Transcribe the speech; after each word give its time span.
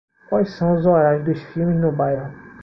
Quais 0.29 0.49
são 0.53 0.73
os 0.79 0.83
horários 0.83 1.25
dos 1.25 1.43
filmes 1.53 1.79
no 1.79 1.91
bairro? 1.91 2.33